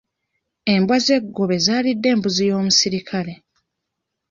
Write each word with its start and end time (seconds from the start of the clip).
Embwa 0.73 0.97
z'eggobe 1.05 1.57
zaalidde 1.65 2.07
embuzi 2.15 2.43
y'omusirikale. 2.49 3.33